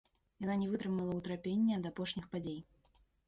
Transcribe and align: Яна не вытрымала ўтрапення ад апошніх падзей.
Яна 0.45 0.55
не 0.61 0.69
вытрымала 0.71 1.17
ўтрапення 1.19 1.77
ад 1.81 1.85
апошніх 1.91 2.25
падзей. 2.35 2.59